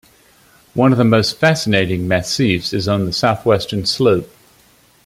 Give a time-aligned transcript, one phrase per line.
[0.73, 4.33] One of the most fascinating massifs is on the southwestern slope.